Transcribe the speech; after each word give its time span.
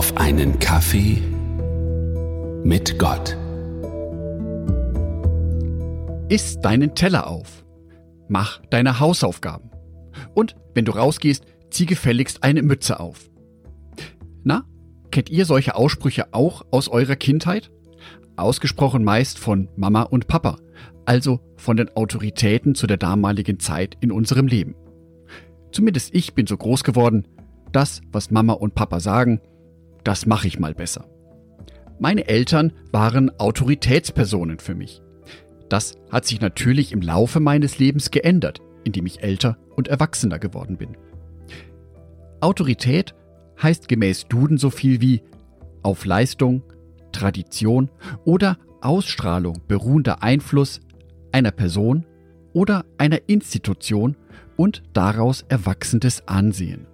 auf 0.00 0.16
einen 0.16 0.58
Kaffee 0.58 1.18
mit 2.64 2.98
Gott. 2.98 3.36
Iss 6.30 6.58
deinen 6.60 6.94
Teller 6.94 7.26
auf. 7.26 7.66
Mach 8.26 8.62
deine 8.70 8.98
Hausaufgaben. 8.98 9.70
Und 10.32 10.56
wenn 10.72 10.86
du 10.86 10.92
rausgehst, 10.92 11.44
zieh 11.68 11.84
gefälligst 11.84 12.42
eine 12.42 12.62
Mütze 12.62 12.98
auf. 12.98 13.28
Na, 14.42 14.64
kennt 15.10 15.28
ihr 15.28 15.44
solche 15.44 15.74
Aussprüche 15.74 16.32
auch 16.32 16.62
aus 16.70 16.88
eurer 16.88 17.16
Kindheit? 17.16 17.70
Ausgesprochen 18.36 19.04
meist 19.04 19.38
von 19.38 19.68
Mama 19.76 20.04
und 20.04 20.28
Papa, 20.28 20.56
also 21.04 21.40
von 21.58 21.76
den 21.76 21.94
Autoritäten 21.94 22.74
zu 22.74 22.86
der 22.86 22.96
damaligen 22.96 23.60
Zeit 23.60 23.98
in 24.00 24.12
unserem 24.12 24.46
Leben. 24.46 24.76
Zumindest 25.72 26.14
ich 26.14 26.32
bin 26.32 26.46
so 26.46 26.56
groß 26.56 26.84
geworden, 26.84 27.28
das, 27.70 28.00
was 28.10 28.30
Mama 28.30 28.54
und 28.54 28.74
Papa 28.74 28.98
sagen, 28.98 29.42
das 30.04 30.26
mache 30.26 30.48
ich 30.48 30.58
mal 30.58 30.74
besser. 30.74 31.06
Meine 31.98 32.28
Eltern 32.28 32.72
waren 32.92 33.30
Autoritätspersonen 33.38 34.58
für 34.58 34.74
mich. 34.74 35.02
Das 35.68 35.94
hat 36.10 36.24
sich 36.24 36.40
natürlich 36.40 36.92
im 36.92 37.00
Laufe 37.00 37.40
meines 37.40 37.78
Lebens 37.78 38.10
geändert, 38.10 38.60
indem 38.84 39.06
ich 39.06 39.22
älter 39.22 39.58
und 39.76 39.88
erwachsener 39.88 40.38
geworden 40.38 40.76
bin. 40.76 40.96
Autorität 42.40 43.14
heißt 43.62 43.88
gemäß 43.88 44.26
Duden 44.28 44.56
so 44.56 44.70
viel 44.70 45.00
wie 45.00 45.22
auf 45.82 46.04
Leistung, 46.04 46.62
Tradition 47.12 47.90
oder 48.24 48.58
Ausstrahlung 48.80 49.60
beruhender 49.68 50.22
Einfluss 50.22 50.80
einer 51.32 51.50
Person 51.50 52.06
oder 52.52 52.84
einer 52.98 53.28
Institution 53.28 54.16
und 54.56 54.82
daraus 54.92 55.44
erwachsendes 55.48 56.26
Ansehen. 56.26 56.86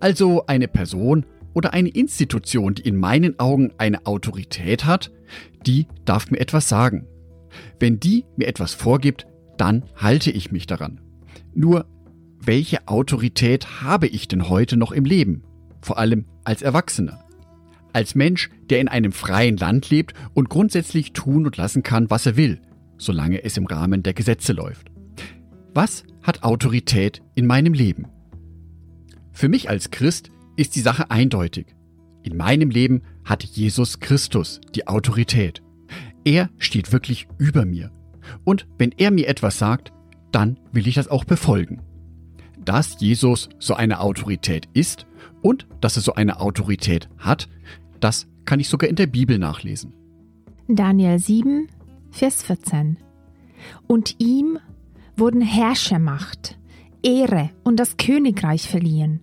Also 0.00 0.44
eine 0.46 0.68
Person 0.68 1.24
oder 1.54 1.72
eine 1.72 1.88
Institution, 1.88 2.74
die 2.74 2.82
in 2.82 2.96
meinen 2.96 3.38
Augen 3.38 3.72
eine 3.78 4.04
Autorität 4.06 4.84
hat, 4.84 5.10
die 5.66 5.86
darf 6.04 6.30
mir 6.30 6.40
etwas 6.40 6.68
sagen. 6.68 7.06
Wenn 7.80 8.00
die 8.00 8.24
mir 8.36 8.48
etwas 8.48 8.74
vorgibt, 8.74 9.26
dann 9.56 9.84
halte 9.96 10.30
ich 10.30 10.52
mich 10.52 10.66
daran. 10.66 11.00
Nur, 11.54 11.86
welche 12.40 12.88
Autorität 12.88 13.82
habe 13.82 14.06
ich 14.06 14.28
denn 14.28 14.48
heute 14.48 14.76
noch 14.76 14.92
im 14.92 15.04
Leben? 15.04 15.44
Vor 15.80 15.98
allem 15.98 16.26
als 16.44 16.62
Erwachsener. 16.62 17.24
Als 17.92 18.14
Mensch, 18.14 18.50
der 18.68 18.80
in 18.80 18.88
einem 18.88 19.12
freien 19.12 19.56
Land 19.56 19.88
lebt 19.88 20.14
und 20.34 20.50
grundsätzlich 20.50 21.12
tun 21.12 21.46
und 21.46 21.56
lassen 21.56 21.82
kann, 21.82 22.10
was 22.10 22.26
er 22.26 22.36
will, 22.36 22.60
solange 22.98 23.44
es 23.44 23.56
im 23.56 23.66
Rahmen 23.66 24.02
der 24.02 24.14
Gesetze 24.14 24.52
läuft. 24.52 24.90
Was 25.72 26.04
hat 26.22 26.42
Autorität 26.42 27.22
in 27.34 27.46
meinem 27.46 27.72
Leben? 27.72 28.06
Für 29.32 29.48
mich 29.48 29.68
als 29.68 29.90
Christ 29.90 30.30
ist 30.56 30.76
die 30.76 30.80
Sache 30.80 31.10
eindeutig. 31.10 31.74
In 32.22 32.36
meinem 32.36 32.70
Leben 32.70 33.02
hat 33.24 33.42
Jesus 33.42 34.00
Christus 34.00 34.60
die 34.74 34.86
Autorität. 34.86 35.62
Er 36.24 36.48
steht 36.58 36.92
wirklich 36.92 37.28
über 37.38 37.64
mir. 37.64 37.90
Und 38.44 38.66
wenn 38.78 38.92
er 38.92 39.10
mir 39.10 39.28
etwas 39.28 39.58
sagt, 39.58 39.92
dann 40.32 40.58
will 40.72 40.88
ich 40.88 40.94
das 40.94 41.08
auch 41.08 41.24
befolgen. 41.24 41.82
Dass 42.64 42.98
Jesus 42.98 43.50
so 43.58 43.74
eine 43.74 44.00
Autorität 44.00 44.68
ist 44.72 45.06
und 45.42 45.66
dass 45.80 45.96
er 45.96 46.02
so 46.02 46.14
eine 46.14 46.40
Autorität 46.40 47.08
hat, 47.18 47.48
das 48.00 48.26
kann 48.46 48.60
ich 48.60 48.68
sogar 48.68 48.88
in 48.88 48.96
der 48.96 49.06
Bibel 49.06 49.38
nachlesen. 49.38 49.92
Daniel 50.66 51.18
7, 51.18 51.68
Vers 52.10 52.42
14. 52.42 52.96
Und 53.86 54.16
ihm 54.18 54.58
wurden 55.16 55.42
Herrschermacht, 55.42 56.58
Ehre 57.02 57.50
und 57.64 57.78
das 57.78 57.96
Königreich 57.98 58.68
verliehen. 58.68 59.20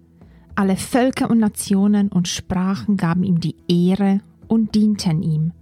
Alle 0.55 0.75
Völker 0.75 1.29
und 1.29 1.39
Nationen 1.39 2.09
und 2.09 2.27
Sprachen 2.27 2.97
gaben 2.97 3.23
ihm 3.23 3.39
die 3.39 3.55
Ehre 3.67 4.21
und 4.47 4.75
dienten 4.75 5.23
ihm. 5.23 5.53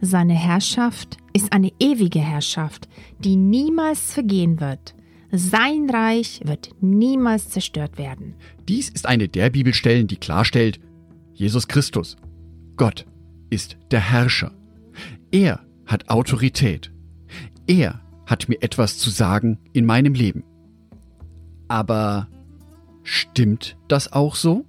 Seine 0.00 0.34
Herrschaft 0.34 1.18
ist 1.32 1.52
eine 1.52 1.72
ewige 1.78 2.20
Herrschaft, 2.20 2.88
die 3.18 3.36
niemals 3.36 4.12
vergehen 4.12 4.60
wird. 4.60 4.94
Sein 5.32 5.88
Reich 5.90 6.40
wird 6.44 6.70
niemals 6.80 7.50
zerstört 7.50 7.98
werden. 7.98 8.34
Dies 8.68 8.88
ist 8.88 9.06
eine 9.06 9.28
der 9.28 9.50
Bibelstellen, 9.50 10.06
die 10.06 10.16
klarstellt, 10.16 10.80
Jesus 11.34 11.68
Christus, 11.68 12.16
Gott, 12.76 13.06
ist 13.50 13.76
der 13.90 14.00
Herrscher. 14.00 14.52
Er 15.30 15.60
hat 15.86 16.08
Autorität. 16.08 16.92
Er 17.66 18.00
hat 18.26 18.48
mir 18.48 18.62
etwas 18.62 18.98
zu 18.98 19.10
sagen 19.10 19.58
in 19.72 19.84
meinem 19.84 20.14
Leben. 20.14 20.44
Aber 21.68 22.28
stimmt 23.10 23.76
das 23.88 24.12
auch 24.12 24.36
so? 24.36 24.64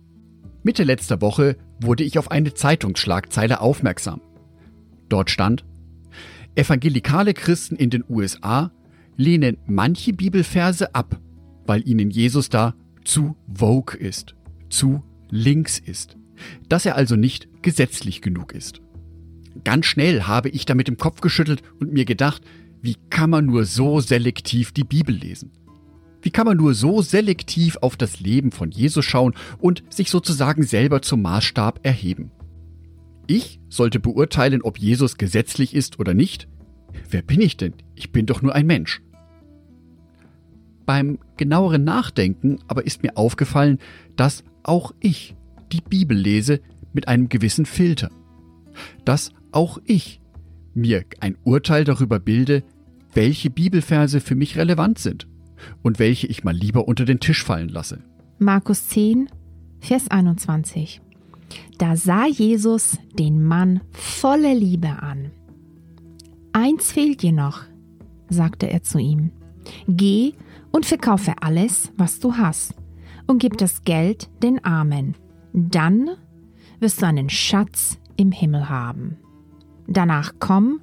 Mitte 0.63 0.83
letzter 0.83 1.21
Woche 1.21 1.57
wurde 1.79 2.03
ich 2.03 2.17
auf 2.17 2.31
eine 2.31 2.53
Zeitungsschlagzeile 2.53 3.61
aufmerksam. 3.61 4.21
Dort 5.09 5.29
stand, 5.29 5.63
evangelikale 6.55 7.33
Christen 7.33 7.75
in 7.75 7.89
den 7.91 8.03
USA 8.09 8.71
lehnen 9.15 9.57
manche 9.67 10.13
Bibelverse 10.13 10.95
ab, 10.95 11.19
weil 11.67 11.87
ihnen 11.87 12.09
Jesus 12.09 12.49
da 12.49 12.73
zu 13.03 13.35
vogue 13.53 13.95
ist, 13.97 14.35
zu 14.69 15.03
links 15.29 15.77
ist, 15.77 16.17
dass 16.67 16.85
er 16.85 16.95
also 16.95 17.15
nicht 17.15 17.47
gesetzlich 17.61 18.21
genug 18.21 18.53
ist. 18.53 18.81
Ganz 19.63 19.85
schnell 19.85 20.23
habe 20.23 20.49
ich 20.49 20.65
da 20.65 20.73
mit 20.73 20.87
dem 20.87 20.97
Kopf 20.97 21.21
geschüttelt 21.21 21.61
und 21.79 21.93
mir 21.93 22.05
gedacht, 22.05 22.41
wie 22.81 22.95
kann 23.11 23.29
man 23.29 23.45
nur 23.45 23.65
so 23.65 23.99
selektiv 23.99 24.71
die 24.71 24.83
Bibel 24.83 25.13
lesen? 25.13 25.51
Wie 26.21 26.29
kann 26.29 26.45
man 26.45 26.57
nur 26.57 26.73
so 26.73 27.01
selektiv 27.01 27.77
auf 27.81 27.97
das 27.97 28.19
Leben 28.19 28.51
von 28.51 28.71
Jesus 28.71 29.05
schauen 29.05 29.33
und 29.57 29.83
sich 29.89 30.09
sozusagen 30.09 30.63
selber 30.63 31.01
zum 31.01 31.21
Maßstab 31.23 31.79
erheben? 31.83 32.31
Ich 33.27 33.59
sollte 33.69 33.99
beurteilen, 33.99 34.61
ob 34.61 34.77
Jesus 34.77 35.17
gesetzlich 35.17 35.73
ist 35.73 35.99
oder 35.99 36.13
nicht? 36.13 36.47
Wer 37.09 37.21
bin 37.21 37.41
ich 37.41 37.57
denn? 37.57 37.73
Ich 37.95 38.11
bin 38.11 38.25
doch 38.25 38.41
nur 38.41 38.53
ein 38.53 38.67
Mensch. 38.67 39.01
Beim 40.85 41.19
genaueren 41.37 41.83
Nachdenken 41.83 42.59
aber 42.67 42.85
ist 42.85 43.03
mir 43.03 43.17
aufgefallen, 43.17 43.79
dass 44.15 44.43
auch 44.63 44.93
ich 44.99 45.35
die 45.71 45.81
Bibel 45.81 46.17
lese 46.17 46.59
mit 46.93 47.07
einem 47.07 47.29
gewissen 47.29 47.65
Filter. 47.65 48.11
Dass 49.05 49.31
auch 49.51 49.79
ich 49.85 50.19
mir 50.73 51.03
ein 51.19 51.37
Urteil 51.43 51.83
darüber 51.83 52.19
bilde, 52.19 52.63
welche 53.13 53.49
Bibelverse 53.49 54.21
für 54.21 54.35
mich 54.35 54.57
relevant 54.57 54.99
sind 54.99 55.27
und 55.81 55.99
welche 55.99 56.27
ich 56.27 56.43
mal 56.43 56.55
lieber 56.55 56.87
unter 56.87 57.05
den 57.05 57.19
Tisch 57.19 57.43
fallen 57.43 57.69
lasse. 57.69 58.03
Markus 58.39 58.87
10, 58.87 59.29
Vers 59.79 60.09
21. 60.09 61.01
Da 61.77 61.95
sah 61.95 62.27
Jesus 62.27 62.97
den 63.17 63.43
Mann 63.43 63.81
voller 63.91 64.53
Liebe 64.53 64.89
an. 65.01 65.31
Eins 66.53 66.91
fehlt 66.91 67.21
dir 67.21 67.31
noch, 67.31 67.63
sagte 68.29 68.69
er 68.69 68.83
zu 68.83 68.99
ihm. 68.99 69.31
Geh 69.87 70.33
und 70.71 70.85
verkaufe 70.85 71.33
alles, 71.41 71.91
was 71.97 72.19
du 72.19 72.35
hast, 72.35 72.75
und 73.27 73.39
gib 73.39 73.57
das 73.57 73.83
Geld 73.83 74.29
den 74.41 74.63
Armen. 74.63 75.15
Dann 75.53 76.09
wirst 76.79 77.01
du 77.01 77.05
einen 77.05 77.29
Schatz 77.29 77.97
im 78.17 78.31
Himmel 78.31 78.69
haben. 78.69 79.17
Danach 79.87 80.33
komm 80.39 80.81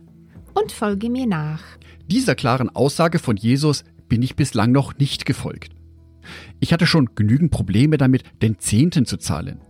und 0.54 0.72
folge 0.72 1.10
mir 1.10 1.26
nach. 1.26 1.62
Dieser 2.10 2.34
klaren 2.34 2.74
Aussage 2.74 3.18
von 3.18 3.36
Jesus 3.36 3.84
bin 4.08 4.22
ich 4.22 4.36
bislang 4.36 4.72
noch 4.72 4.96
nicht 4.98 5.26
gefolgt. 5.26 5.72
Ich 6.60 6.72
hatte 6.72 6.86
schon 6.86 7.14
genügend 7.14 7.50
Probleme 7.50 7.96
damit, 7.96 8.22
den 8.42 8.58
Zehnten 8.58 9.06
zu 9.06 9.16
zahlen. 9.16 9.60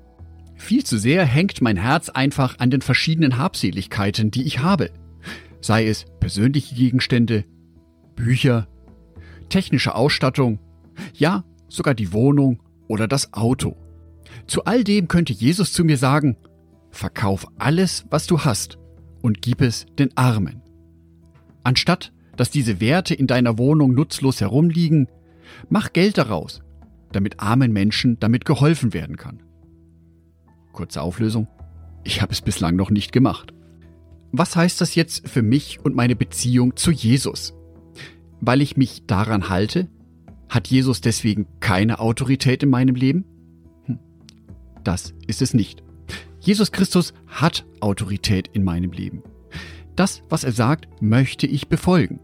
Viel 0.56 0.84
zu 0.84 0.99
sehr 0.99 1.25
hängt 1.25 1.60
mein 1.60 1.76
Herz 1.76 2.09
einfach 2.09 2.59
an 2.59 2.71
den 2.71 2.82
verschiedenen 2.82 3.38
Habseligkeiten, 3.38 4.31
die 4.31 4.43
ich 4.43 4.59
habe. 4.59 4.91
Sei 5.60 5.87
es 5.87 6.04
persönliche 6.21 6.75
Gegenstände, 6.75 7.44
Bücher, 8.16 8.66
technische 9.48 9.94
Ausstattung, 9.94 10.59
ja, 11.15 11.44
sogar 11.69 11.94
die 11.94 12.12
Wohnung 12.12 12.62
oder 12.88 13.06
das 13.06 13.32
Auto. 13.32 13.77
Zu 14.47 14.65
all 14.65 14.83
dem 14.83 15.09
könnte 15.09 15.33
Jesus 15.33 15.72
zu 15.72 15.84
mir 15.84 15.97
sagen, 15.97 16.36
verkauf 16.91 17.47
alles, 17.59 18.04
was 18.10 18.27
du 18.27 18.41
hast 18.41 18.78
und 19.22 19.42
gib 19.42 19.60
es 19.60 19.86
den 19.98 20.16
Armen. 20.16 20.63
Anstatt 21.63 22.13
dass 22.39 22.51
diese 22.51 22.81
Werte 22.81 23.15
in 23.15 23.27
deiner 23.27 23.59
Wohnung 23.59 23.93
nutzlos 23.93 24.41
herumliegen, 24.41 25.09
mach 25.69 25.93
Geld 25.93 26.17
daraus, 26.19 26.63
damit 27.13 27.41
armen 27.41 27.73
Menschen 27.73 28.19
damit 28.21 28.45
geholfen 28.45 28.95
werden 28.95 29.17
kann. 29.17 29.43
Kurze 30.73 31.03
Auflösung. 31.03 31.49
Ich 32.05 32.23
habe 32.23 32.33
es 32.33 32.41
bislang 32.41 32.77
noch 32.77 32.91
nicht 32.91 33.13
gemacht. 33.13 33.53
Was 34.31 34.55
heißt 34.55 34.81
das 34.81 34.95
jetzt 34.95 35.29
für 35.29 35.43
mich 35.43 35.81
und 35.85 35.97
meine 35.97 36.15
Beziehung 36.15 36.77
zu 36.77 36.93
Jesus? 36.93 37.55
Weil 38.41 38.63
ich 38.63 38.77
mich 38.77 39.05
daran 39.07 39.49
halte? 39.49 39.89
Hat 40.49 40.69
Jesus 40.69 41.01
deswegen 41.01 41.47
keine 41.59 41.99
Autorität 41.99 42.63
in 42.63 42.71
meinem 42.71 42.95
Leben? 42.95 43.25
Hm. 43.87 43.99
Das 44.85 45.13
ist 45.27 45.43
es 45.43 45.55
nicht. 45.55 45.83
Jesus 46.39 46.71
Christus 46.71 47.15
hat 47.27 47.67
Autorität 47.81 48.49
in 48.53 48.63
meinem 48.63 48.93
Leben. 48.93 49.25
Das, 49.97 50.23
was 50.29 50.45
er 50.45 50.53
sagt, 50.53 51.03
möchte 51.03 51.49
ich 51.49 51.67
befolgen. 51.67 52.21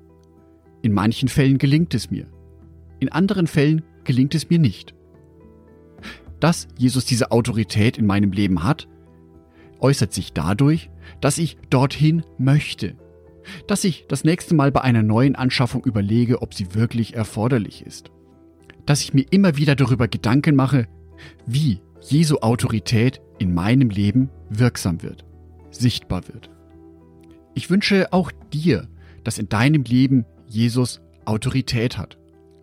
In 0.84 0.92
manchen 0.92 1.30
Fällen 1.30 1.56
gelingt 1.56 1.94
es 1.94 2.10
mir. 2.10 2.26
In 3.00 3.10
anderen 3.10 3.46
Fällen 3.46 3.80
gelingt 4.04 4.34
es 4.34 4.50
mir 4.50 4.58
nicht. 4.58 4.94
Dass 6.40 6.68
Jesus 6.76 7.06
diese 7.06 7.30
Autorität 7.30 7.96
in 7.96 8.04
meinem 8.04 8.32
Leben 8.32 8.64
hat, 8.64 8.86
äußert 9.80 10.12
sich 10.12 10.34
dadurch, 10.34 10.90
dass 11.22 11.38
ich 11.38 11.56
dorthin 11.70 12.22
möchte, 12.36 12.96
dass 13.66 13.82
ich 13.84 14.04
das 14.08 14.24
nächste 14.24 14.54
Mal 14.54 14.72
bei 14.72 14.82
einer 14.82 15.02
neuen 15.02 15.36
Anschaffung 15.36 15.82
überlege, 15.86 16.42
ob 16.42 16.52
sie 16.52 16.74
wirklich 16.74 17.14
erforderlich 17.14 17.80
ist, 17.86 18.10
dass 18.84 19.00
ich 19.00 19.14
mir 19.14 19.24
immer 19.30 19.56
wieder 19.56 19.76
darüber 19.76 20.06
Gedanken 20.06 20.54
mache, 20.54 20.86
wie 21.46 21.80
Jesu 22.02 22.40
Autorität 22.40 23.22
in 23.38 23.54
meinem 23.54 23.88
Leben 23.88 24.28
wirksam 24.50 25.02
wird, 25.02 25.24
sichtbar 25.70 26.28
wird. 26.28 26.50
Ich 27.54 27.70
wünsche 27.70 28.12
auch 28.12 28.30
dir, 28.52 28.86
dass 29.22 29.38
in 29.38 29.48
deinem 29.48 29.84
Leben 29.84 30.26
Jesus 30.54 31.00
Autorität 31.24 31.98
hat, 31.98 32.16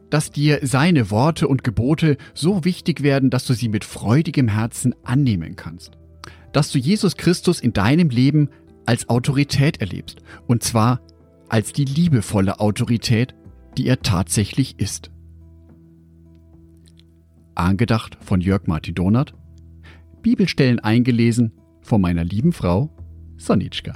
dass 0.09 0.31
dir 0.31 0.59
seine 0.63 1.11
Worte 1.11 1.47
und 1.47 1.63
Gebote 1.63 2.17
so 2.33 2.63
wichtig 2.63 3.03
werden, 3.03 3.29
dass 3.29 3.45
du 3.45 3.53
sie 3.53 3.69
mit 3.69 3.83
freudigem 3.83 4.47
Herzen 4.47 4.95
annehmen 5.03 5.55
kannst, 5.55 5.97
dass 6.53 6.71
du 6.71 6.79
Jesus 6.79 7.17
Christus 7.17 7.59
in 7.59 7.73
deinem 7.73 8.09
Leben 8.09 8.49
als 8.85 9.09
Autorität 9.09 9.81
erlebst, 9.81 10.21
und 10.47 10.63
zwar 10.63 11.01
als 11.49 11.73
die 11.73 11.85
liebevolle 11.85 12.59
Autorität, 12.59 13.35
die 13.77 13.88
er 13.88 14.01
tatsächlich 14.01 14.79
ist. 14.79 15.11
Angedacht 17.55 18.17
von 18.21 18.41
Jörg 18.41 18.67
Martin 18.67 18.95
Donat, 18.95 19.33
Bibelstellen 20.21 20.79
eingelesen 20.79 21.51
von 21.81 21.99
meiner 21.99 22.23
lieben 22.23 22.53
Frau 22.53 22.89
Sonitschka. 23.38 23.95